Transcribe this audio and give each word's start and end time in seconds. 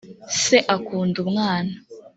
se 0.41 0.57
akunda 0.75 1.15
umwana 1.25 1.73